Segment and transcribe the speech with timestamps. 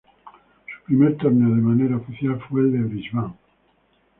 [0.79, 3.35] Su primer torneo de manera oficial fue el de Brisbane.